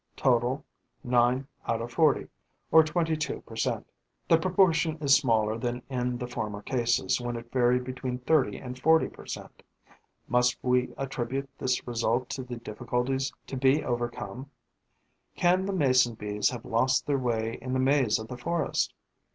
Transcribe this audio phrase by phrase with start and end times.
[0.15, 0.65] Total:
[1.03, 2.27] nine out of forty,
[2.71, 3.85] or twenty two per cent.
[4.27, 8.79] The proportion is smaller than in the former cases, when it varied between thirty and
[8.79, 9.61] forty per cent.
[10.27, 14.49] Must we attribute this result to the difficulties to be overcome?
[15.35, 18.95] Can the Mason bees have lost their way in the maze of the forest?